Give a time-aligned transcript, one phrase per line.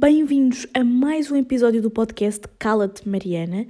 [0.00, 3.66] bem-vindos a mais um episódio do podcast Cala-te Mariana.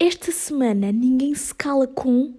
[0.00, 2.32] Esta semana ninguém se cala com.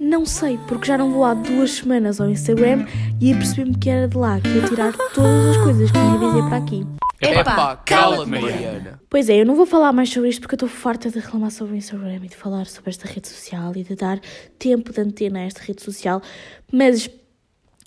[0.00, 2.86] Não sei, porque já não vou há duas semanas ao Instagram
[3.20, 6.18] e apercebi-me que era de lá que ia tirar todas as coisas que me ia
[6.18, 6.86] dizer para aqui.
[7.20, 8.98] Epá, cala-te, Mariana.
[9.10, 11.50] Pois é, eu não vou falar mais sobre isto porque eu estou farta de reclamar
[11.50, 14.18] sobre o Instagram e de falar sobre esta rede social e de dar
[14.58, 16.22] tempo de antena a esta rede social,
[16.72, 17.10] mas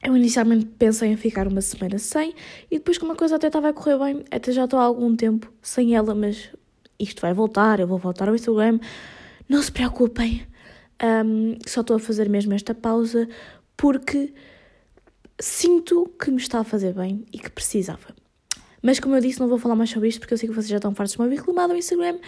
[0.06, 2.36] eu inicialmente pensei em ficar uma semana sem
[2.70, 5.16] e depois como a coisa até estava a correr bem, até já estou há algum
[5.16, 6.50] tempo sem ela, mas
[7.00, 8.80] isto vai voltar, eu vou voltar ao Instagram,
[9.50, 10.46] não se preocupem,
[11.04, 13.28] um, só estou a fazer mesmo esta pausa
[13.76, 14.32] porque
[15.40, 18.16] sinto que me está a fazer bem e que precisava.
[18.82, 20.70] Mas como eu disse, não vou falar mais sobre isto porque eu sei que vocês
[20.70, 22.20] já estão fartos de me ouvir reclamar no Instagram.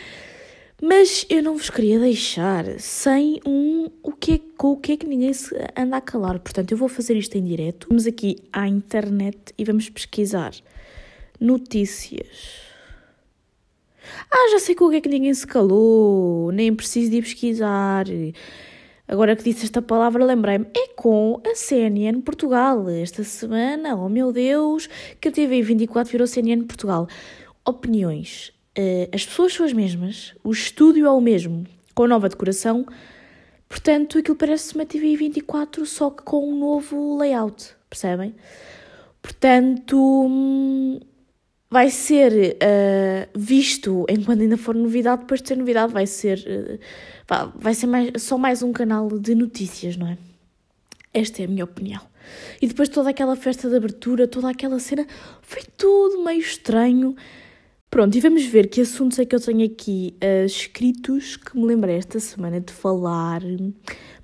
[0.81, 4.97] Mas eu não vos queria deixar sem um o que é, com o que é
[4.97, 6.39] que ninguém se anda a calar.
[6.39, 7.87] Portanto, eu vou fazer isto em direto.
[7.89, 10.51] Vamos aqui à internet e vamos pesquisar
[11.39, 12.61] notícias.
[14.31, 17.23] Ah, já sei com o que é que ninguém se calou, nem preciso de ir
[17.23, 18.05] pesquisar.
[19.07, 22.87] Agora que disse esta palavra, lembrei-me, é com a CNN Portugal.
[22.87, 24.87] Esta semana, oh meu Deus,
[25.19, 27.07] que a TV 24 virou CNN Portugal.
[27.65, 28.56] Opiniões.
[28.77, 32.85] Uh, as pessoas são as mesmas, o estúdio é o mesmo, com nova decoração,
[33.67, 38.35] portanto aquilo parece uma TV 24 só que com um novo layout, percebem?
[39.19, 40.99] Portanto, hum,
[41.69, 47.51] vai ser uh, visto enquanto ainda for novidade, depois de ser novidade vai ser, uh,
[47.55, 50.17] vai ser mais, só mais um canal de notícias, não é?
[51.13, 52.01] Esta é a minha opinião.
[52.61, 55.07] E depois toda aquela festa de abertura, toda aquela cena,
[55.41, 57.15] foi tudo meio estranho.
[57.89, 61.65] Pronto, e vamos ver que assuntos é que eu tenho aqui uh, escritos que me
[61.65, 63.41] lembrei esta semana de falar.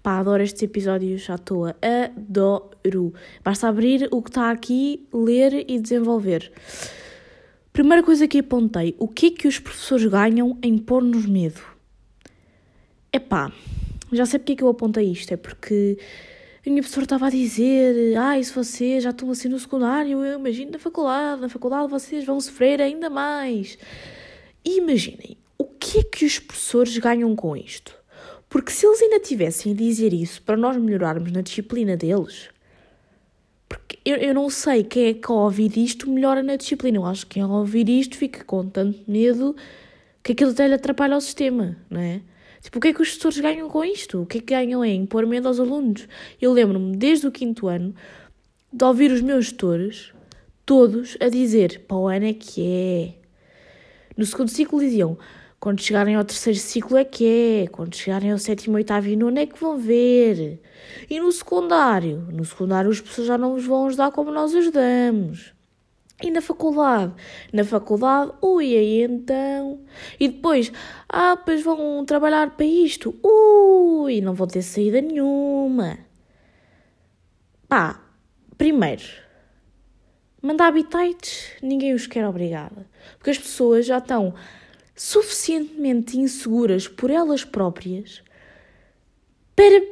[0.02, 1.74] Pá, adoro estes episódios à toa.
[1.82, 3.14] Adoro.
[3.42, 6.52] Basta abrir o que está aqui, ler e desenvolver.
[7.72, 11.62] Primeira coisa que apontei, o que é que os professores ganham em pôr-nos medo?
[13.12, 13.52] Epá,
[14.12, 15.98] já sei porque é que eu apontei isto, é porque
[16.66, 20.24] a minha professora estava a dizer, ai, ah, se vocês já estão assim no secundário,
[20.24, 23.78] eu imagino na faculdade, na faculdade vocês vão sofrer ainda mais.
[24.64, 27.94] E imaginem, o que é que os professores ganham com isto?
[28.48, 32.50] Porque se eles ainda tivessem a dizer isso para nós melhorarmos na disciplina deles,
[33.68, 37.00] porque eu, eu não sei quem é que ao ouvir isto melhora na disciplina.
[37.00, 39.56] Eu acho que quem ao ouvir isto fica com tanto medo
[40.22, 42.22] que aquilo até lhe atrapalha o sistema, não é?
[42.64, 44.22] Tipo, o que é que os professores ganham com isto?
[44.22, 46.08] O que é que ganham em pôr medo aos alunos?
[46.42, 47.94] Eu lembro-me, desde o quinto ano,
[48.72, 50.14] de ouvir os meus tutores,
[50.66, 53.14] todos, a dizer, para o ano é que é.
[54.16, 55.18] No segundo ciclo diziam,
[55.60, 57.26] quando chegarem ao terceiro ciclo é que
[57.64, 60.62] é, quando chegarem ao sétimo, oitavo e nono é que vão ver.
[61.10, 62.28] E no secundário?
[62.32, 65.54] No secundário os professores já não vos vão ajudar como nós ajudamos.
[66.24, 67.14] E na faculdade?
[67.52, 69.82] Na faculdade, ui, aí então.
[70.18, 70.72] E depois,
[71.10, 73.14] ah, pois vão trabalhar para isto.
[73.22, 76.00] Ui, não vão ter saída nenhuma.
[77.68, 78.02] Pá,
[78.58, 79.04] primeiro,
[80.42, 82.88] mandar habitats, ninguém os quer obrigada.
[83.18, 84.34] Porque as pessoas já estão
[84.96, 88.24] suficientemente inseguras por elas próprias
[89.54, 89.84] para,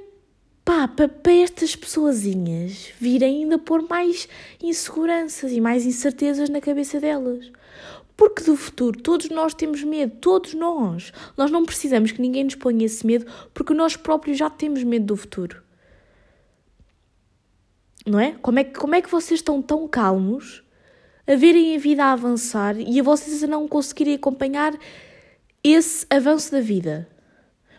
[0.63, 4.27] pá, para, estas pessoazinhas virem ainda pôr mais
[4.61, 7.51] inseguranças e mais incertezas na cabeça delas.
[8.15, 11.11] Porque do futuro todos nós temos medo, todos nós.
[11.35, 15.05] Nós não precisamos que ninguém nos ponha esse medo porque nós próprios já temos medo
[15.05, 15.61] do futuro.
[18.05, 18.33] Não é?
[18.41, 20.63] Como é que, como é que vocês estão tão calmos
[21.27, 24.73] a verem a vida a avançar e a vocês a não conseguirem acompanhar
[25.63, 27.07] esse avanço da vida.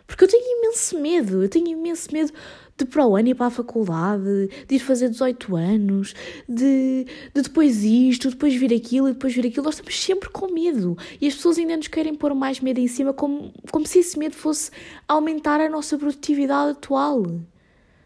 [0.07, 2.33] Porque eu tenho imenso medo, eu tenho imenso medo
[2.77, 6.15] de para o ano ir para a faculdade, de ir fazer 18 anos,
[6.47, 9.65] de, de depois isto, depois vir aquilo e depois vir aquilo.
[9.65, 12.87] Nós estamos sempre com medo e as pessoas ainda nos querem pôr mais medo em
[12.87, 14.71] cima, como, como se esse medo fosse
[15.07, 17.23] aumentar a nossa produtividade atual.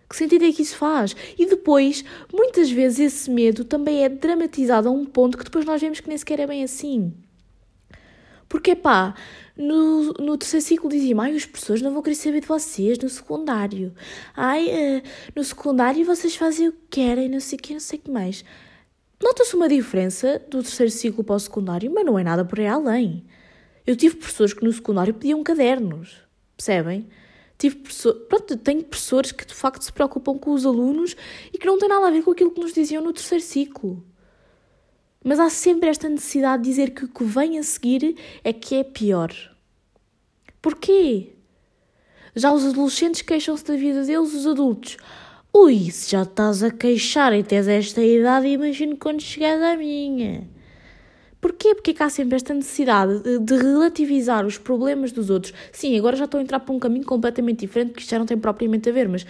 [0.09, 1.16] Que sentido é que isso faz?
[1.38, 2.03] E depois,
[2.34, 6.07] muitas vezes, esse medo também é dramatizado a um ponto que depois nós vemos que
[6.07, 7.13] nem sequer é bem assim.
[8.47, 9.13] Porque, pá,
[9.58, 13.09] no, no terceiro ciclo diziam, ai, os professores não vão querer saber de vocês no
[13.09, 13.94] secundário.
[14.36, 15.04] Ai, uh,
[15.36, 18.12] no secundário vocês fazem o que querem, não sei o que, não sei o que
[18.12, 18.46] mais.
[19.22, 22.68] Nota-se uma diferença do terceiro ciclo para o secundário, mas não é nada por aí
[22.68, 23.26] além.
[23.86, 26.22] Eu tive professores que no secundário pediam cadernos,
[26.56, 27.08] percebem?
[27.58, 31.16] Tive professores, pronto, tenho professores que de facto se preocupam com os alunos
[31.52, 34.06] e que não têm nada a ver com aquilo que nos diziam no terceiro ciclo.
[35.28, 38.16] Mas há sempre esta necessidade de dizer que o que vem a seguir
[38.46, 39.29] é que é pior.
[40.62, 41.34] Porquê?
[42.34, 44.96] Já os adolescentes queixam-se da vida deles, os adultos.
[45.53, 50.47] Ui, se já estás a queixar e tens esta idade, imagino quando chegares à minha.
[51.41, 51.76] Porquê?
[51.76, 55.53] Porque é que há sempre esta necessidade de, de, relativizar os problemas dos outros?
[55.73, 58.26] Sim, agora já estou a entrar para um caminho completamente diferente, que isto já não
[58.26, 59.26] tem propriamente a ver, mas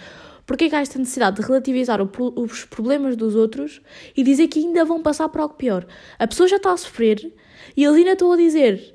[0.48, 3.82] porquê que há esta necessidade de relativizar os problemas dos outros
[4.16, 5.86] e dizer que ainda vão passar por algo pior?
[6.18, 7.34] A pessoa já está a sofrer
[7.76, 8.94] e eles ainda estão a dizer: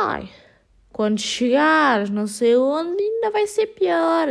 [0.00, 0.28] Ai,
[0.92, 4.28] quando chegares não sei onde, ainda vai ser pior.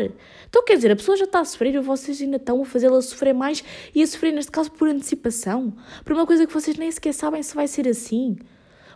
[0.49, 3.01] Então, quer dizer, a pessoa já está a sofrer e vocês ainda estão a fazê-la
[3.01, 5.73] sofrer mais e a sofrer, neste caso, por antecipação.
[6.03, 8.35] Por uma coisa que vocês nem sequer sabem se vai ser assim.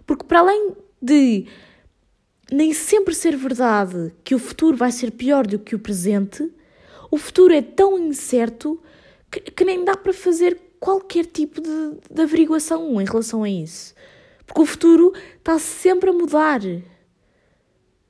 [0.06, 1.46] Porque, para além de
[2.52, 6.52] nem sempre ser verdade que o futuro vai ser pior do que o presente,
[7.12, 8.82] o futuro é tão incerto
[9.30, 13.94] que, que nem dá para fazer qualquer tipo de, de averiguação em relação a isso.
[14.46, 16.62] Porque o futuro está sempre a mudar.
[16.64, 16.82] E,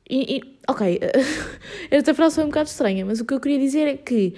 [0.09, 0.99] e, ok,
[1.91, 4.33] esta frase foi um bocado estranha, mas o que eu queria dizer é que,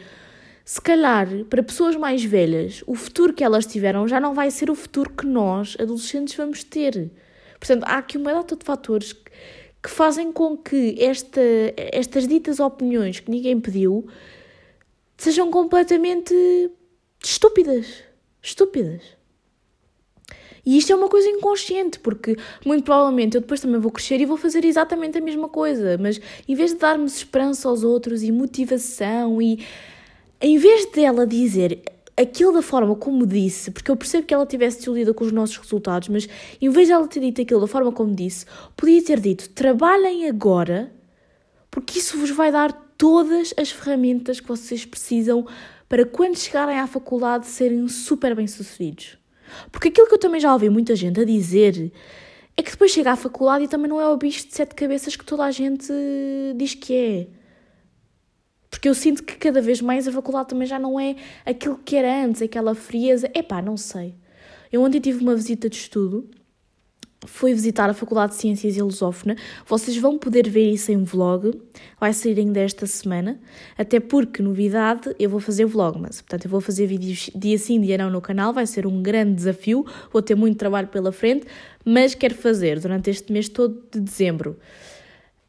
[0.66, 4.70] se calhar, para pessoas mais velhas, o futuro que elas tiveram já não vai ser
[4.70, 7.12] o futuro que nós, adolescentes, vamos ter.
[7.60, 11.42] Portanto, há aqui uma data de fatores que, fazem com que esta,
[11.76, 14.08] estas ditas opiniões que ninguém pediu
[15.22, 16.34] sejam completamente
[17.24, 18.04] estúpidas.
[18.42, 19.02] Estúpidas.
[20.66, 24.26] E isto é uma coisa inconsciente, porque muito provavelmente eu depois também vou crescer e
[24.26, 28.32] vou fazer exatamente a mesma coisa, mas em vez de darmos esperança aos outros e
[28.32, 29.64] motivação e
[30.40, 31.84] em vez dela dizer
[32.18, 35.58] aquilo da forma como disse, porque eu percebo que ela tivesse desiludido com os nossos
[35.58, 36.28] resultados, mas
[36.60, 38.46] em vez ela ter dito aquilo da forma como disse,
[38.76, 40.92] podia ter dito: trabalhem agora,
[41.70, 45.44] porque isso vos vai dar todas as ferramentas que vocês precisam
[45.90, 49.18] para quando chegarem à faculdade serem super bem-sucedidos.
[49.72, 51.92] Porque aquilo que eu também já ouvi muita gente a dizer
[52.56, 55.16] é que depois chega à faculdade e também não é o bicho de sete cabeças
[55.16, 55.92] que toda a gente
[56.56, 57.28] diz que é.
[58.70, 61.96] Porque eu sinto que cada vez mais a faculdade também já não é aquilo que
[61.96, 63.32] era antes, aquela frieza.
[63.34, 64.14] Epá, não sei.
[64.72, 66.30] Eu ontem tive uma visita de estudo
[67.26, 69.36] foi visitar a Faculdade de Ciências Lusófona.
[69.68, 71.60] Vocês vão poder ver isso em vlog,
[72.00, 73.40] vai sair ainda esta semana,
[73.78, 77.80] até porque, novidade, eu vou fazer vlog, mas portanto eu vou fazer vídeos dia sim,
[77.80, 81.46] dia não no canal, vai ser um grande desafio, vou ter muito trabalho pela frente,
[81.86, 84.58] mas quero fazer durante este mês todo de dezembro.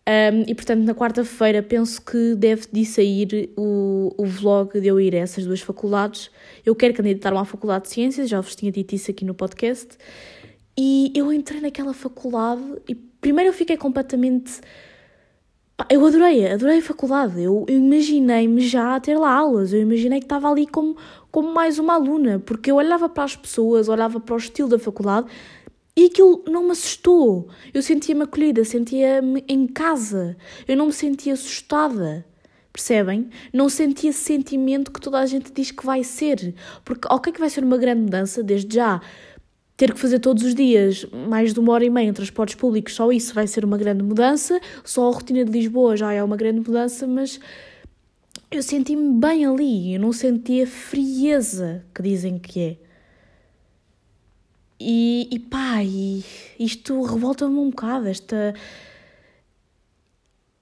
[0.05, 5.01] Um, e portanto, na quarta-feira penso que deve de sair o, o vlog de eu
[5.01, 6.29] ir a essas duas faculdades.
[6.67, 9.97] Eu quero candidatar-me à Faculdade de Ciências, já vos tinha dito isso aqui no podcast.
[10.77, 14.61] E eu entrei naquela faculdade e primeiro eu fiquei completamente.
[15.91, 17.43] Eu adorei, adorei a faculdade.
[17.43, 19.73] Eu, imaginei-me já a ter lá aulas.
[19.73, 20.97] Eu imaginei que estava ali como,
[21.31, 24.79] como mais uma aluna, porque eu olhava para as pessoas, olhava para o estilo da
[24.79, 25.27] faculdade
[25.95, 27.49] e aquilo não me assustou.
[27.73, 30.37] Eu sentia-me acolhida, sentia-me em casa.
[30.67, 32.25] Eu não me sentia assustada.
[32.73, 33.29] Percebem?
[33.53, 36.55] Não sentia esse sentimento que toda a gente diz que vai ser.
[36.83, 39.03] Porque, ok, que vai ser uma grande mudança, desde já
[39.77, 42.95] ter que fazer todos os dias mais de uma hora e meia em transportes públicos,
[42.95, 44.61] só isso vai ser uma grande mudança.
[44.85, 47.41] Só a rotina de Lisboa já é uma grande mudança, mas
[48.51, 52.77] eu senti-me bem ali, eu não senti a frieza que dizem que é.
[54.79, 56.25] E, e pá, e
[56.59, 58.55] isto revolta-me um bocado, esta...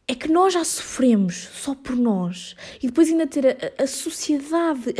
[0.06, 4.92] É que nós já sofremos só por nós e depois ainda ter a, a sociedade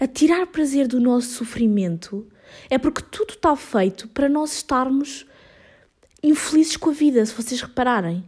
[0.00, 2.26] a, a tirar prazer do nosso sofrimento
[2.68, 5.26] é porque tudo está feito para nós estarmos
[6.22, 8.24] infelizes com a vida, se vocês repararem.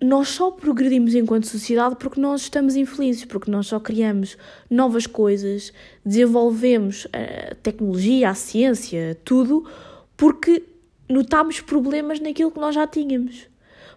[0.00, 4.38] Nós só progredimos enquanto sociedade porque nós estamos infelizes, porque nós só criamos
[4.70, 9.68] novas coisas, desenvolvemos a tecnologia, a ciência, tudo,
[10.16, 10.64] porque
[11.06, 13.46] notamos problemas naquilo que nós já tínhamos.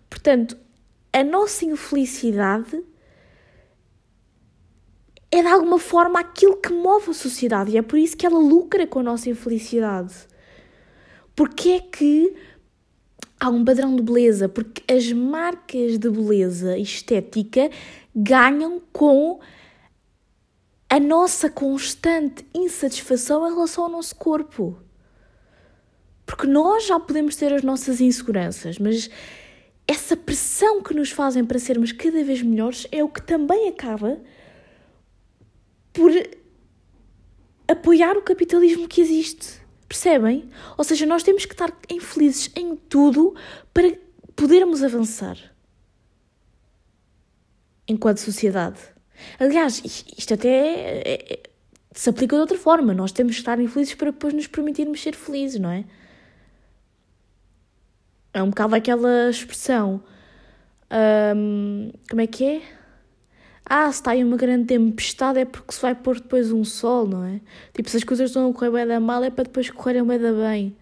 [0.09, 0.57] Portanto,
[1.13, 2.83] a nossa infelicidade
[5.35, 8.37] é de alguma forma aquilo que move a sociedade e é por isso que ela
[8.37, 10.13] lucra com a nossa infelicidade.
[11.35, 12.35] Porque é que
[13.39, 14.47] há um padrão de beleza?
[14.47, 17.71] Porque as marcas de beleza estética
[18.15, 19.39] ganham com
[20.87, 24.77] a nossa constante insatisfação em relação ao nosso corpo.
[26.27, 29.09] Porque nós já podemos ter as nossas inseguranças, mas
[29.87, 34.19] essa pressão que nos fazem para sermos cada vez melhores é o que também acaba
[35.93, 36.11] por
[37.67, 39.61] apoiar o capitalismo que existe.
[39.87, 40.49] Percebem?
[40.77, 43.35] Ou seja, nós temos que estar infelizes em tudo
[43.73, 43.93] para
[44.35, 45.37] podermos avançar
[47.87, 48.79] enquanto sociedade.
[49.39, 49.81] Aliás,
[50.17, 51.43] isto até é, é,
[51.91, 52.93] se aplica de outra forma.
[52.93, 55.85] Nós temos que estar infelizes para depois nos permitirmos ser felizes, não é?
[58.33, 60.03] É um bocado aquela expressão.
[61.35, 62.61] Um, como é que é?
[63.65, 67.07] Ah, se está aí uma grande tempestade é porque se vai pôr depois um sol,
[67.07, 67.39] não é?
[67.73, 70.19] Tipo, se as coisas estão a correr bem da mal é para depois correrem bem
[70.19, 70.75] da bem.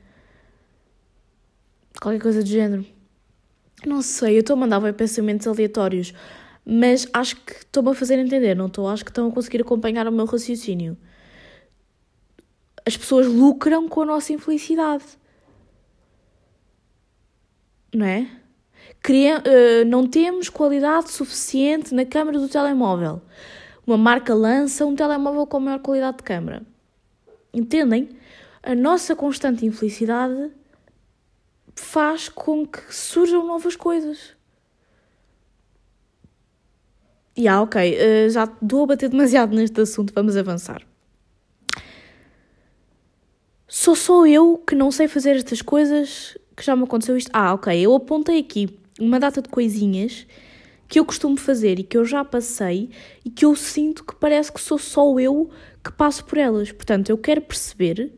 [2.00, 2.86] qualquer coisa do género.
[3.86, 6.14] Não sei, eu estou a mandar bem pensamentos aleatórios,
[6.66, 8.88] mas acho que estou-me a fazer entender, não estou?
[8.88, 10.98] Acho que estão a conseguir acompanhar o meu raciocínio.
[12.86, 15.04] As pessoas lucram com a nossa infelicidade.
[17.94, 18.41] Não é?
[19.10, 23.22] Uh, não temos qualidade suficiente na câmera do telemóvel.
[23.86, 26.62] Uma marca lança um telemóvel com maior qualidade de câmera.
[27.52, 28.10] Entendem?
[28.62, 30.52] A nossa constante infelicidade
[31.76, 34.36] faz com que surjam novas coisas.
[37.36, 40.86] E ah, ok, uh, já estou a bater demasiado neste assunto, vamos avançar.
[43.68, 47.32] Sou só eu que não sei fazer estas coisas que já me aconteceu isto.
[47.34, 50.26] Ah, ok, eu apontei aqui uma data de coisinhas
[50.88, 52.90] que eu costumo fazer e que eu já passei
[53.24, 55.50] e que eu sinto que parece que sou só eu
[55.84, 56.72] que passo por elas.
[56.72, 58.12] Portanto, eu quero perceber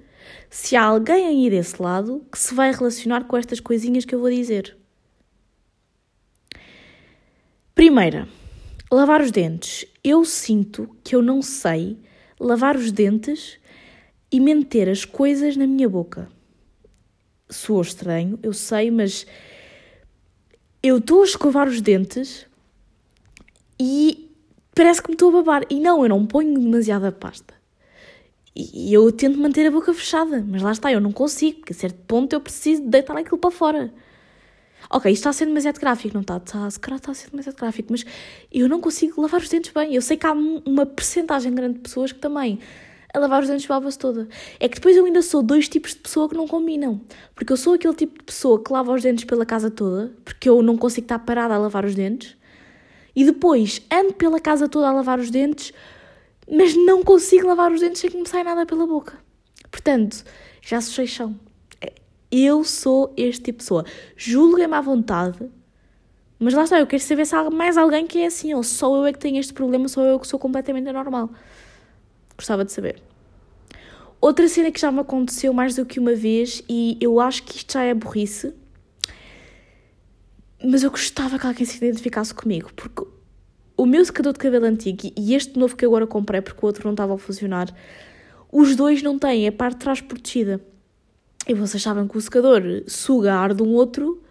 [0.49, 4.19] se há alguém aí desse lado que se vai relacionar com estas coisinhas que eu
[4.19, 4.75] vou dizer.
[7.75, 8.27] Primeira,
[8.91, 9.85] lavar os dentes.
[10.03, 11.97] Eu sinto que eu não sei
[12.39, 13.57] lavar os dentes
[14.31, 16.27] e manter as coisas na minha boca.
[17.49, 19.27] Soou estranho, eu sei, mas
[20.83, 22.45] eu estou a escovar os dentes
[23.79, 24.29] e
[24.75, 25.65] parece que me estou a babar.
[25.69, 27.53] E não, eu não ponho demasiada pasta.
[28.55, 31.75] E eu tento manter a boca fechada, mas lá está, eu não consigo, porque a
[31.75, 33.93] certo ponto eu preciso deitar aquilo para fora.
[34.89, 36.37] Ok, isto está a ser demasiado gráfico, não está?
[36.37, 38.05] está se calhar está a ser demasiado gráfico, mas
[38.51, 39.95] eu não consigo lavar os dentes bem.
[39.95, 42.59] Eu sei que há uma percentagem grande de pessoas que também
[43.13, 44.27] a lavar os dentes baba-se toda.
[44.59, 47.01] É que depois eu ainda sou dois tipos de pessoa que não combinam.
[47.35, 50.49] Porque eu sou aquele tipo de pessoa que lava os dentes pela casa toda, porque
[50.49, 52.35] eu não consigo estar parada a lavar os dentes.
[53.15, 55.73] E depois ando pela casa toda a lavar os dentes
[56.49, 59.17] mas não consigo lavar os dentes sem que me saia nada pela boca.
[59.71, 60.23] Portanto,
[60.61, 61.35] já sujei chão.
[62.31, 63.85] Eu sou este tipo de pessoa.
[64.17, 65.39] Julguem-me à vontade,
[66.39, 68.95] mas lá está, eu quero saber se há mais alguém que é assim, ou só
[68.95, 71.29] eu é que tenho este problema, sou eu que sou completamente anormal.
[72.37, 73.01] Gostava de saber.
[74.19, 77.57] Outra cena que já me aconteceu mais do que uma vez, e eu acho que
[77.57, 78.53] isto já é burrice,
[80.63, 83.05] mas eu gostava que alguém se identificasse comigo, porque
[83.75, 86.85] o meu secador de cabelo antigo e este novo que agora comprei porque o outro
[86.85, 87.67] não estava a funcionar,
[88.49, 90.61] os dois não têm a parte de trás protegida.
[91.45, 94.23] E vocês sabem que o secador sugar de um outro,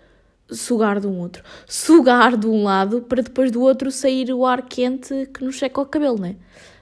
[0.50, 4.62] sugar de um outro, sugar de um lado para depois do outro sair o ar
[4.62, 6.36] quente que nos seca o cabelo, né?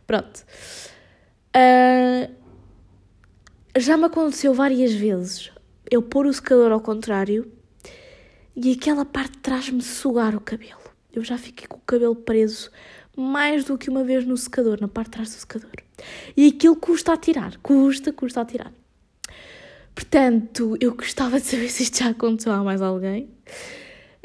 [0.06, 0.44] Pronto.
[1.56, 2.32] Uh,
[3.76, 5.50] já me aconteceu várias vezes
[5.90, 7.50] eu pôr o secador ao contrário
[8.54, 10.78] e aquela parte de trás me sugar o cabelo.
[11.12, 12.70] Eu já fiquei com o cabelo preso
[13.16, 15.72] mais do que uma vez no secador, na parte de trás do secador.
[16.36, 18.72] E aquilo custa a tirar, custa, custa a tirar.
[19.94, 23.28] Portanto, eu gostava de saber se isto já aconteceu a mais alguém.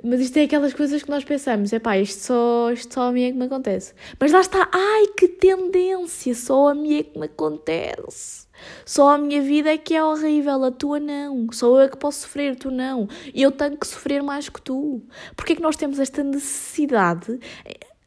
[0.08, 3.12] Mas isto é aquelas coisas que nós pensamos, é pá, isto só, isto só a
[3.12, 3.92] mim é que me acontece.
[4.20, 8.46] Mas lá está, ai que tendência, só a mim é que me acontece.
[8.86, 11.52] Só a minha vida é que é horrível, a tua não.
[11.52, 13.10] Só eu é que posso sofrer, tu não.
[13.34, 15.02] E eu tenho que sofrer mais que tu.
[15.36, 17.40] Porquê é que nós temos esta necessidade,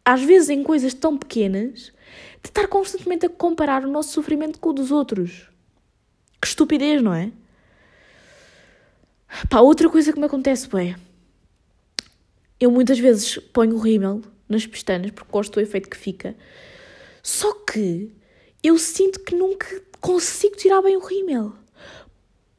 [0.04, 1.92] às vezes em coisas tão pequenas,
[2.40, 5.50] de estar constantemente a comparar o nosso sofrimento com o dos outros?
[6.40, 7.32] Que estupidez, não é?
[9.50, 10.94] Pá, outra coisa que me acontece, bem,
[12.60, 16.34] eu muitas vezes ponho o rímel nas pestanas porque gosto do efeito que fica.
[17.22, 18.10] Só que
[18.62, 19.66] eu sinto que nunca
[20.00, 21.52] consigo tirar bem o rímel.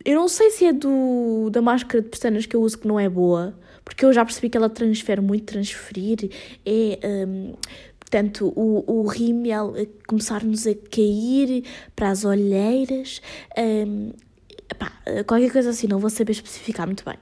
[0.05, 2.99] Eu não sei se é do, da máscara de pestanas que eu uso que não
[2.99, 6.29] é boa, porque eu já percebi que ela transfere muito, transferir
[6.65, 6.99] é.
[7.27, 7.53] Um,
[7.99, 9.73] portanto, o, o rímel
[10.07, 11.63] começar-nos a cair
[11.95, 13.21] para as olheiras,
[13.57, 14.11] um,
[14.71, 14.91] epá,
[15.27, 17.19] qualquer coisa assim, não vou saber especificar muito bem.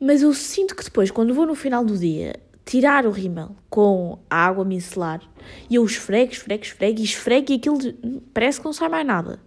[0.00, 4.18] Mas eu sinto que depois, quando vou no final do dia tirar o rímel com
[4.30, 5.20] a água micelar
[5.68, 7.78] e eu esfrego, esfrego, esfrego e esfrego e aquilo
[8.32, 9.40] parece que não sai mais nada.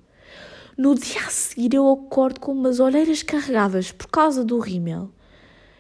[0.77, 5.10] No dia a seguir eu acordo com umas olheiras carregadas por causa do rímel.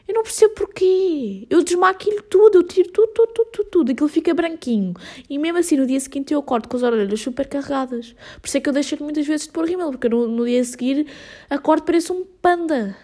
[0.07, 1.45] Eu não percebo porquê.
[1.49, 3.91] Eu desmaquilho tudo, eu tiro tudo, tudo, tudo, tudo, tudo.
[3.91, 4.93] Aquilo fica branquinho.
[5.29, 8.15] E mesmo assim, no dia seguinte eu acordo com as orelhas super carregadas.
[8.41, 10.61] Por isso é que eu deixo muitas vezes de pôr rímel, porque no, no dia
[10.61, 11.07] a seguir
[11.49, 12.97] acordo parece um panda.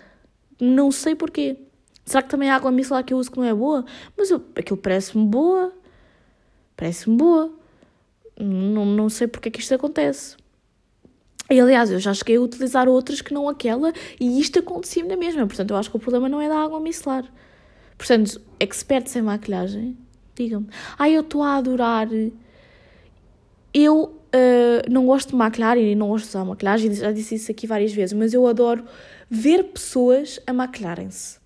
[0.60, 1.58] Não sei porquê.
[2.06, 3.86] Será que também a água micelar que eu uso que não é boa?
[4.18, 5.72] Mas eu, aquilo parece-me boa.
[6.76, 7.52] Parece-me boa.
[8.40, 10.36] Não, não sei porque é que isto acontece.
[11.50, 15.18] E aliás, eu já cheguei a utilizar outras que não aquela e isto acontecia-me na
[15.18, 15.46] mesma.
[15.48, 17.26] Portanto, eu acho que o problema não é da água micelar.
[17.98, 19.98] Portanto, expertos em maquilhagem,
[20.36, 20.68] digam-me.
[20.98, 22.08] Ai, eu estou a adorar.
[23.74, 27.52] Eu uh, não gosto de maquilhar e não gosto de usar maquilhagem, já disse isso
[27.52, 28.84] aqui várias vezes, mas eu adoro
[29.30, 31.40] ver pessoas a maquilharem-se.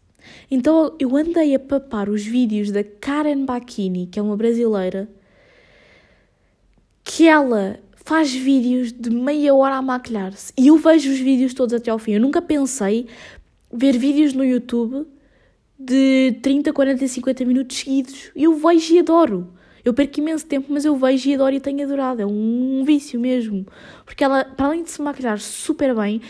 [0.50, 5.10] Então eu andei a papar os vídeos da Karen Bacchini, que é uma brasileira,
[7.04, 10.54] que ela faz vídeos de meia hora a maquilhar-se.
[10.58, 12.14] E eu vejo os vídeos todos até ao fim.
[12.14, 13.08] Eu nunca pensei
[13.72, 15.06] ver vídeos no YouTube
[15.78, 18.32] de 30, 40, 50 minutos seguidos.
[18.36, 19.54] Eu vejo e adoro.
[19.84, 22.22] Eu perco imenso tempo, mas eu vejo e adoro e tenho adorado.
[22.22, 23.66] É um vício mesmo.
[24.06, 26.22] Porque ela, para além de se maquilhar super bem,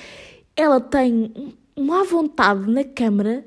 [0.55, 3.45] ela tem uma vontade na câmera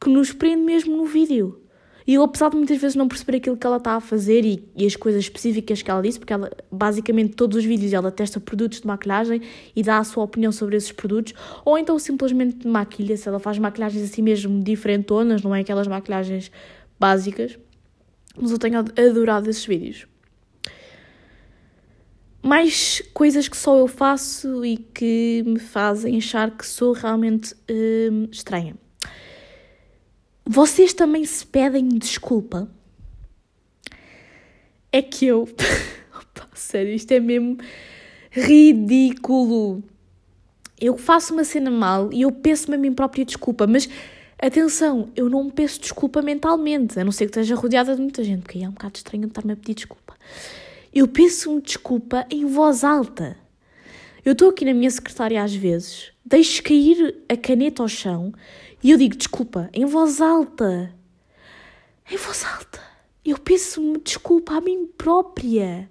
[0.00, 1.62] que nos prende mesmo no vídeo.
[2.06, 4.66] E eu, apesar de muitas vezes não perceber aquilo que ela está a fazer e,
[4.74, 8.40] e, as coisas específicas que ela disse, porque ela, basicamente, todos os vídeos ela testa
[8.40, 9.42] produtos de maquilhagem
[9.76, 11.34] e dá a sua opinião sobre esses produtos,
[11.66, 16.50] ou então simplesmente maquilha-se, ela faz maquilhagens assim mesmo diferentonas, não é aquelas maquilhagens
[16.98, 17.58] básicas.
[18.40, 20.06] Mas eu tenho adorado esses vídeos.
[22.48, 28.26] Mais coisas que só eu faço e que me fazem achar que sou realmente hum,
[28.32, 28.74] estranha.
[30.46, 32.66] Vocês também se pedem desculpa?
[34.90, 35.42] É que eu.
[36.16, 37.58] Opa, sério, isto é mesmo
[38.30, 39.82] ridículo.
[40.80, 43.90] Eu faço uma cena mal e eu peço-me a mim própria desculpa, mas
[44.40, 48.40] atenção, eu não peço desculpa mentalmente, a não ser que esteja rodeada de muita gente,
[48.40, 50.16] porque aí é um bocado estranho estar-me a pedir desculpa.
[50.92, 53.36] Eu peço-me desculpa em voz alta.
[54.24, 58.32] Eu estou aqui na minha secretária às vezes, deixo cair a caneta ao chão
[58.82, 60.94] e eu digo desculpa em voz alta.
[62.10, 62.80] Em voz alta.
[63.24, 65.90] Eu peço-me desculpa a mim própria.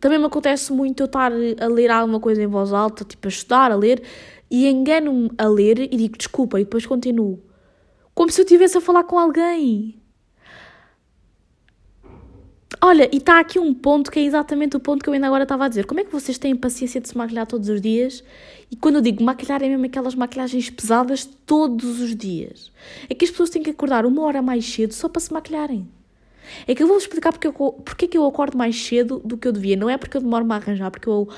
[0.00, 3.30] Também me acontece muito eu estar a ler alguma coisa em voz alta, tipo a
[3.30, 4.02] estudar, a ler,
[4.50, 7.42] e engano-me a ler e digo desculpa e depois continuo.
[8.14, 10.00] Como se eu estivesse a falar com alguém.
[12.80, 15.44] Olha, e está aqui um ponto que é exatamente o ponto que eu ainda agora
[15.44, 15.86] estava a dizer.
[15.86, 18.24] Como é que vocês têm paciência de se maquilhar todos os dias?
[18.70, 22.72] E quando eu digo maquilhar, é mesmo aquelas maquilhagens pesadas todos os dias.
[23.08, 25.88] É que as pessoas têm que acordar uma hora mais cedo só para se maquilharem.
[26.66, 29.36] É que eu vou explicar porque, eu, porque é que eu acordo mais cedo do
[29.36, 29.76] que eu devia.
[29.76, 31.28] Não é porque eu demoro-me a arranjar, porque eu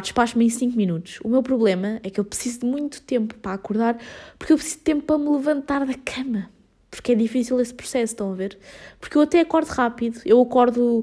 [0.00, 1.20] despacho-me em 5 minutos.
[1.22, 3.98] O meu problema é que eu preciso de muito tempo para acordar,
[4.36, 6.50] porque eu preciso de tempo para me levantar da cama
[6.92, 8.58] porque é difícil esse processo, estão a ver?
[9.00, 11.02] Porque eu até acordo rápido, eu acordo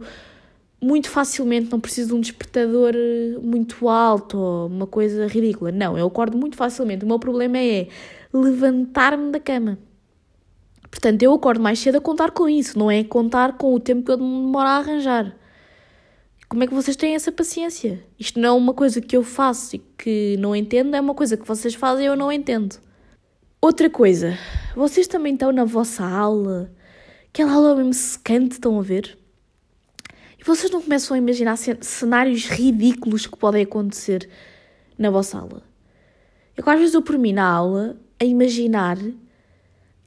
[0.79, 5.71] muito facilmente, não preciso de um despertador eh, muito alto ou uma coisa ridícula.
[5.71, 7.03] Não, eu acordo muito facilmente.
[7.03, 7.87] O meu problema é
[8.31, 9.79] levantar-me da cama.
[10.91, 14.03] Portanto, eu acordo mais cedo a contar com isso, não é contar com o tempo
[14.03, 15.35] que eu demoro a arranjar.
[16.47, 18.03] Como é que vocês têm essa paciência?
[18.17, 21.35] Isto não é uma coisa que eu faço e que não entendo, é uma coisa
[21.35, 22.79] que vocês fazem e eu não entendo.
[23.61, 24.37] Outra coisa,
[24.73, 26.71] vocês também estão na vossa aula,
[27.27, 29.17] aquela aula mesmo secante, estão a ver?
[30.39, 34.29] E vocês não começam a imaginar cenários ridículos que podem acontecer
[34.97, 35.61] na vossa aula.
[36.55, 38.97] Eu, às vezes, eu mim na aula a imaginar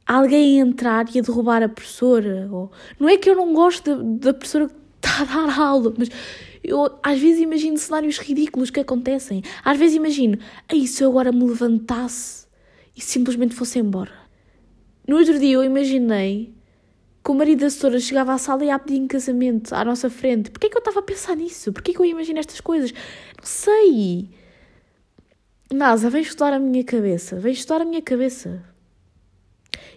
[0.07, 2.49] alguém entrar e a derrubar a professora.
[2.51, 2.73] Ou...
[2.99, 5.93] Não é que eu não gosto da, da professora que está a dar a aula,
[5.99, 6.09] mas
[6.65, 9.43] eu às vezes imagino cenários ridículos que acontecem.
[9.63, 10.39] Às vezes imagino,
[10.71, 12.43] aí se eu agora me levantasse
[12.97, 14.13] e simplesmente fosse embora.
[15.07, 16.55] No outro dia eu imaginei
[17.25, 20.11] que o marido da setora chegava à sala e ia pedir em casamento à nossa
[20.11, 20.51] frente.
[20.51, 21.73] Porquê é que eu estava a pensar nisso?
[21.73, 22.93] Porquê é que eu imagino estas coisas?
[22.93, 24.31] Não sei.
[25.73, 27.37] Nasa, vem estudar a minha cabeça.
[27.37, 28.63] Vem estudar a minha cabeça.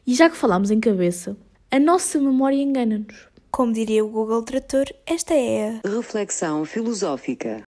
[0.06, 1.36] E já que falámos em cabeça,
[1.72, 3.28] a nossa memória engana-nos.
[3.50, 7.65] Como diria o Google Trator, esta é a reflexão filosófica.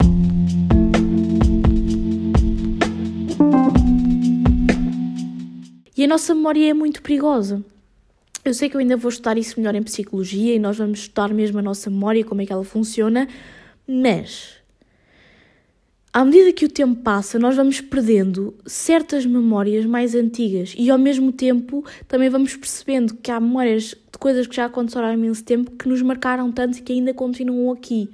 [5.97, 7.63] E a nossa memória é muito perigosa.
[8.45, 11.33] Eu sei que eu ainda vou estudar isso melhor em psicologia e nós vamos estudar
[11.33, 13.27] mesmo a nossa memória, como é que ela funciona,
[13.87, 14.57] mas
[16.13, 20.97] à medida que o tempo passa, nós vamos perdendo certas memórias mais antigas e ao
[20.97, 25.43] mesmo tempo também vamos percebendo que há memórias de coisas que já aconteceram há imenso
[25.43, 28.09] tempo que nos marcaram tanto e que ainda continuam aqui.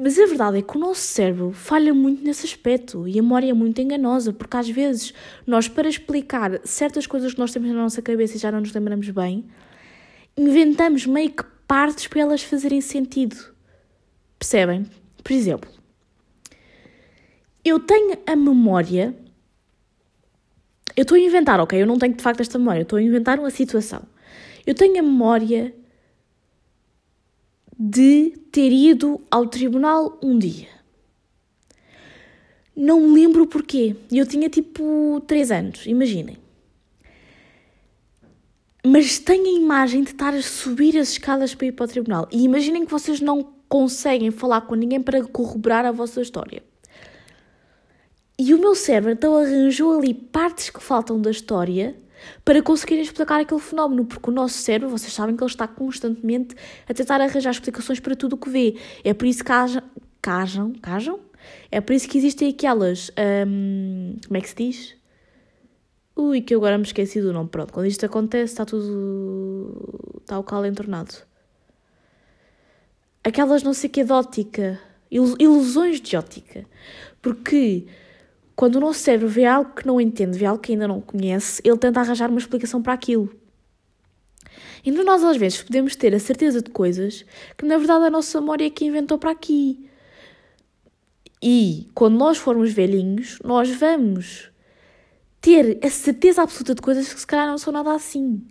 [0.00, 3.50] Mas a verdade é que o nosso cérebro falha muito nesse aspecto e a memória
[3.50, 5.12] é muito enganosa, porque às vezes
[5.44, 8.72] nós, para explicar certas coisas que nós temos na nossa cabeça e já não nos
[8.72, 9.44] lembramos bem,
[10.36, 13.36] inventamos meio que partes para elas fazerem sentido.
[14.38, 14.86] Percebem?
[15.24, 15.68] Por exemplo,
[17.64, 19.16] eu tenho a memória.
[20.96, 21.82] Eu estou a inventar, ok?
[21.82, 24.02] Eu não tenho de facto esta memória, eu estou a inventar uma situação.
[24.64, 25.74] Eu tenho a memória
[27.78, 30.68] de ter ido ao tribunal um dia.
[32.74, 33.94] Não me lembro porquê.
[34.10, 36.38] Eu tinha tipo 3 anos, imaginem.
[38.84, 42.28] Mas tenho a imagem de estar a subir as escadas para ir para o tribunal.
[42.32, 46.62] E imaginem que vocês não conseguem falar com ninguém para corroborar a vossa história.
[48.38, 51.96] E o meu cérebro então arranjou ali partes que faltam da história
[52.44, 56.54] para conseguir explicar aquele fenómeno, porque o nosso cérebro, vocês sabem que ele está constantemente
[56.88, 58.76] a tentar arranjar explicações para tudo o que vê.
[59.04, 59.82] É por isso que cajam,
[60.20, 61.20] cajam, cajam?
[61.70, 63.10] É por isso que existem aquelas,
[63.46, 64.96] hum, como é que se diz?
[66.16, 67.48] Ui, que eu agora me esqueci do nome.
[67.48, 71.14] Pronto, quando isto acontece está tudo, está o calo entornado.
[73.22, 76.64] Aquelas não sei que de ótica, ilusões de ótica.
[77.22, 77.86] Porque
[78.58, 81.62] quando o nosso cérebro vê algo que não entende, vê algo que ainda não conhece,
[81.64, 83.32] ele tenta arranjar uma explicação para aquilo.
[84.84, 87.24] Então nós às vezes podemos ter a certeza de coisas
[87.56, 89.88] que na verdade a nossa memória é que inventou para aqui.
[91.40, 94.50] E quando nós formos velhinhos, nós vamos
[95.40, 98.44] ter a certeza absoluta de coisas que se calhar não são nada assim.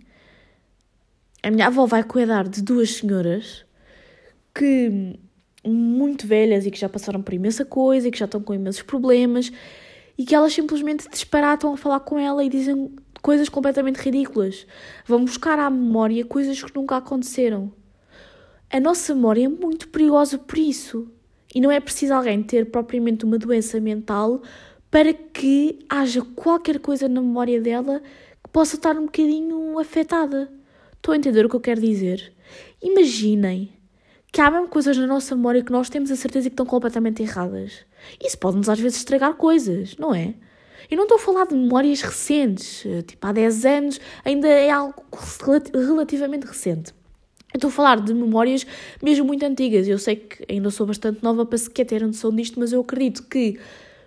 [1.42, 3.62] A minha avó vai cuidar de duas senhoras
[4.54, 5.18] que
[5.66, 8.80] muito velhas e que já passaram por imensa coisa e que já estão com imensos
[8.80, 9.52] problemas
[10.18, 12.90] e que elas simplesmente disparatam a falar com ela e dizem
[13.22, 14.66] coisas completamente ridículas.
[15.06, 17.72] Vão buscar à memória coisas que nunca aconteceram.
[18.68, 21.08] A nossa memória é muito perigosa por isso.
[21.54, 24.42] E não é preciso alguém ter propriamente uma doença mental
[24.90, 28.02] para que haja qualquer coisa na memória dela
[28.42, 30.52] que possa estar um bocadinho afetada.
[30.96, 32.34] Estou a entender o que eu quero dizer?
[32.82, 33.72] Imaginem
[34.30, 37.22] que há mesmo coisas na nossa memória que nós temos a certeza que estão completamente
[37.22, 37.86] erradas.
[38.22, 40.34] Isso pode-nos às vezes estragar coisas, não é?
[40.90, 45.02] Eu não estou a falar de memórias recentes, tipo há 10 anos, ainda é algo
[45.74, 46.94] relativamente recente.
[47.52, 48.66] Eu estou a falar de memórias
[49.02, 49.88] mesmo muito antigas.
[49.88, 53.22] Eu sei que ainda sou bastante nova para sequer ter noção disto, mas eu acredito
[53.24, 53.58] que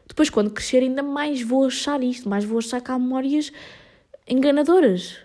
[0.07, 3.51] depois, quando crescer, ainda mais vou achar isto, mais vou achar que há memórias
[4.27, 5.17] enganadoras.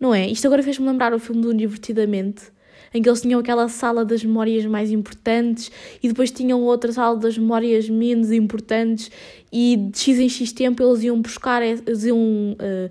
[0.00, 0.26] Não é?
[0.26, 2.50] Isto agora fez-me lembrar o filme do Divertidamente,
[2.92, 5.70] em que eles tinham aquela sala das memórias mais importantes
[6.02, 9.10] e depois tinham outra sala das memórias menos importantes
[9.52, 12.90] e de X em X tempo eles iam buscar, eles iam uh,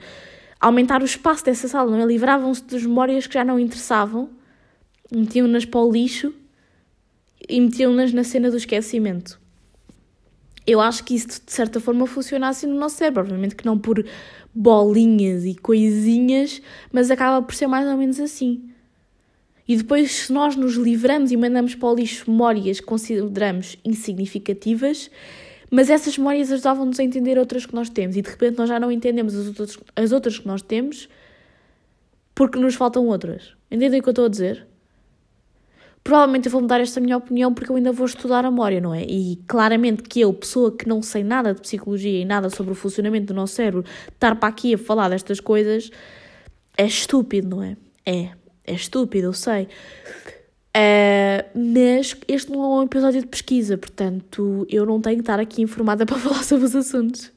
[0.59, 2.05] aumentar o espaço dessa sala, não é?
[2.05, 4.29] Livravam-se das memórias que já não interessavam,
[5.11, 6.33] metiam-nas para o lixo
[7.47, 9.39] e metiam-nas na cena do esquecimento.
[10.65, 13.77] Eu acho que isso de certa forma funciona assim no nosso cérebro, obviamente que não
[13.77, 14.05] por
[14.53, 18.69] bolinhas e coisinhas, mas acaba por ser mais ou menos assim.
[19.67, 25.11] E depois, se nós nos livramos e mandamos para o lixo memórias que consideramos insignificativas,
[25.69, 28.79] mas essas memórias ajudavam-nos a entender outras que nós temos e de repente nós já
[28.79, 31.09] não entendemos as outras, as outras que nós temos
[32.33, 33.55] porque nos faltam outras.
[33.69, 34.65] Entendem o que eu estou a dizer?
[36.03, 38.93] Provavelmente eu vou mudar esta minha opinião porque eu ainda vou estudar a memória, não
[38.93, 39.03] é?
[39.03, 42.75] E claramente que eu, pessoa que não sei nada de psicologia e nada sobre o
[42.75, 45.91] funcionamento do nosso cérebro, estar para aqui a falar destas coisas
[46.77, 47.75] é estúpido, não é?
[48.05, 48.29] É
[48.67, 49.67] é estúpido, eu sei.
[50.77, 55.39] Uh, mas este não é um episódio de pesquisa, portanto eu não tenho que estar
[55.39, 57.31] aqui informada para falar sobre os assuntos.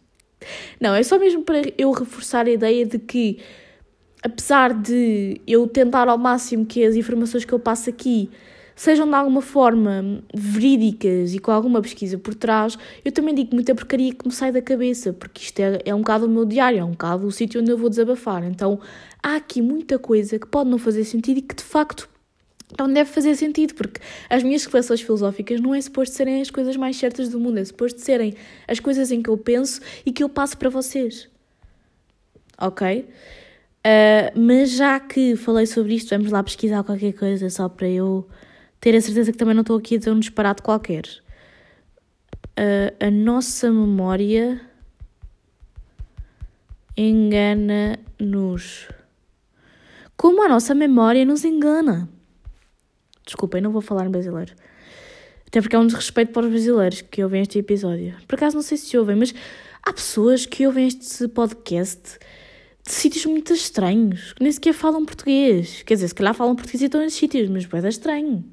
[0.78, 3.38] Não, é só mesmo para eu reforçar a ideia de que,
[4.22, 8.30] apesar de eu tentar ao máximo que as informações que eu passo aqui
[8.80, 13.74] sejam de alguma forma verídicas e com alguma pesquisa por trás, eu também digo muita
[13.74, 16.78] porcaria que me sai da cabeça, porque isto é, é um bocado o meu diário,
[16.78, 18.42] é um bocado o sítio onde eu vou desabafar.
[18.42, 18.80] Então
[19.22, 22.08] há aqui muita coisa que pode não fazer sentido e que de facto
[22.78, 26.76] não deve fazer sentido, porque as minhas reflexões filosóficas não é suposto serem as coisas
[26.76, 28.34] mais certas do mundo, é suposto serem
[28.68, 31.28] as coisas em que eu penso e que eu passo para vocês.
[32.58, 33.08] Ok?
[33.80, 38.28] Uh, mas já que falei sobre isto, vamos lá pesquisar qualquer coisa só para eu
[38.80, 41.04] ter a certeza que também não estou aqui a dizer um disparate qualquer.
[42.58, 44.60] Uh, a nossa memória
[46.96, 48.88] engana-nos.
[50.20, 52.06] Como a nossa memória nos engana.
[53.24, 54.54] Desculpem, não vou falar em brasileiro.
[55.46, 58.14] Até porque é um desrespeito para os brasileiros que ouvem este episódio.
[58.28, 59.32] Por acaso não sei se ouvem, mas
[59.82, 62.18] há pessoas que ouvem este podcast
[62.86, 65.82] de sítios muito estranhos, que nem sequer falam português.
[65.84, 68.44] Quer dizer, se calhar falam português e estão nesses sítios, mas é estranho.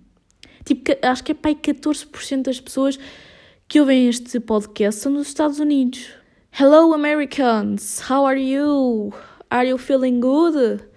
[0.63, 2.97] Tipo, acho que é pai 14% das pessoas
[3.67, 6.11] que ouvem este podcast são dos Estados Unidos.
[6.57, 9.11] Hello Americans, how are you?
[9.49, 10.95] Are you feeling good?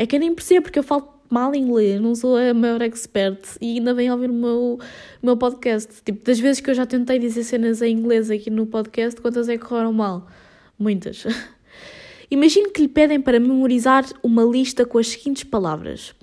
[0.00, 3.38] É que eu nem percebo porque eu falo mal inglês, não sou a maior expert
[3.60, 4.78] e ainda bem ouvir o meu,
[5.22, 6.02] o meu podcast.
[6.02, 9.46] Tipo, das vezes que eu já tentei dizer cenas em inglês aqui no podcast, quantas
[9.50, 10.26] é que correram mal?
[10.78, 11.26] Muitas.
[12.30, 16.14] Imagine que lhe pedem para memorizar uma lista com as seguintes palavras: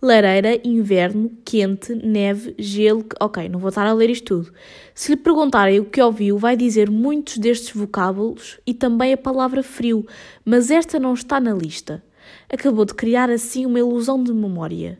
[0.00, 3.04] lareira, inverno, quente, neve, gelo.
[3.20, 4.54] Ok, não vou estar a ler isto tudo.
[4.94, 9.62] Se lhe perguntarem o que ouviu, vai dizer muitos destes vocábulos e também a palavra
[9.62, 10.06] frio,
[10.46, 12.02] mas esta não está na lista.
[12.48, 14.98] Acabou de criar assim uma ilusão de memória.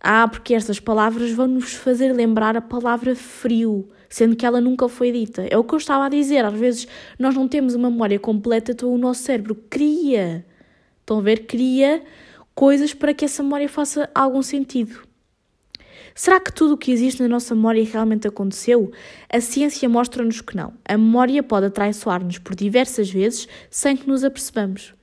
[0.00, 3.88] Ah, porque estas palavras vão nos fazer lembrar a palavra frio.
[4.08, 5.46] sendo que ela nunca foi dita.
[5.50, 6.86] É o que eu estava a dizer, às vezes
[7.18, 10.46] nós não temos uma memória completa, então o nosso cérebro cria,
[11.00, 12.02] estão a ver, cria
[12.54, 15.00] coisas para que essa memória faça algum sentido.
[16.14, 18.92] Será que tudo o que existe na nossa memória realmente aconteceu?
[19.28, 20.72] A ciência mostra-nos que não.
[20.84, 24.93] A memória pode atraiçoar-nos por diversas vezes sem que nos apercebamos.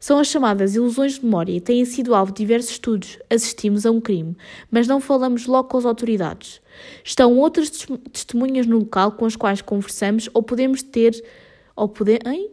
[0.00, 3.18] São as chamadas ilusões de memória e têm sido alvo de diversos estudos.
[3.28, 4.36] Assistimos a um crime,
[4.70, 6.60] mas não falamos logo com as autoridades.
[7.02, 7.70] Estão outras
[8.12, 11.20] testemunhas no local com as quais conversamos ou podemos ter.
[11.74, 12.50] Ou, pode, hein?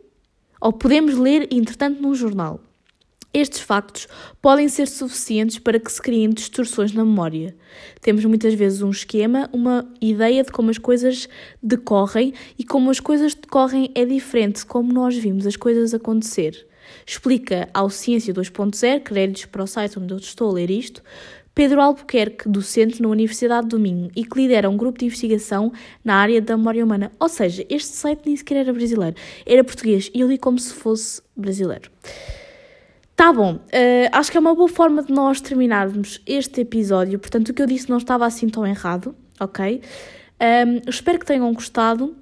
[0.59, 2.59] ou podemos ler, entretanto, num jornal.
[3.31, 4.07] Estes factos
[4.41, 7.53] podem ser suficientes para que se criem distorções na memória.
[8.01, 11.27] Temos muitas vezes um esquema, uma ideia de como as coisas
[11.61, 16.65] decorrem e como as coisas decorrem é diferente de como nós vimos as coisas acontecer.
[17.05, 21.01] Explica ao Ciência 2.0, créditos para o site onde eu estou a ler isto,
[21.55, 25.71] Pedro Albuquerque, docente na Universidade do Minho e que lidera um grupo de investigação
[26.03, 27.13] na área da memória humana.
[27.17, 30.73] Ou seja, este site nem sequer era brasileiro, era português e eu li como se
[30.73, 31.89] fosse brasileiro.
[33.15, 37.17] Tá bom, uh, acho que é uma boa forma de nós terminarmos este episódio.
[37.17, 39.81] Portanto, o que eu disse não estava assim tão errado, ok?
[40.41, 42.13] Um, espero que tenham gostado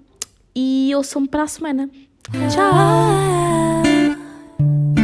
[0.56, 1.89] e ouçam-me para a semana.
[2.52, 3.53] Tchau!
[4.63, 5.03] Thank you.